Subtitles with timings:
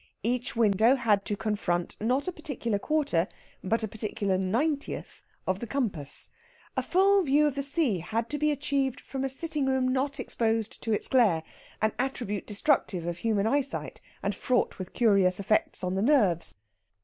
[0.23, 3.27] Each window had to confront, not a particular quarter,
[3.63, 6.31] but a particular ninetieth, of the compass.
[6.75, 10.19] A full view of the sea had to be achieved from a sitting room not
[10.19, 11.43] exposed to its glare,
[11.83, 16.55] an attribute destructive of human eyesight, and fraught with curious effects on the nerves.